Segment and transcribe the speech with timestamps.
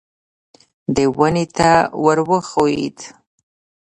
[0.95, 1.69] دی ونې ته
[2.03, 2.97] ور وښوېد.